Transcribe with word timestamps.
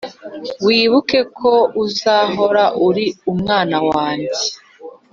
wibuke 0.65 1.19
ko 1.37 1.51
uzahora 1.83 2.63
uri 2.87 3.05
umwana 3.31 3.77
wanjye 3.89 4.43